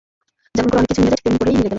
যেমন 0.55 0.67
করে 0.71 0.77
অনেক 0.79 0.89
কিছু 0.93 1.01
মিলে 1.01 1.07
যায় 1.09 1.17
ঠিক 1.19 1.23
তেমনি 1.25 1.37
করেই 1.37 1.37
মিলে 1.39 1.53
গেল। 1.65 1.69